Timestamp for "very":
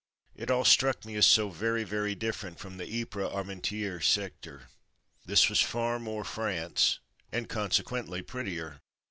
1.51-1.83, 1.83-2.15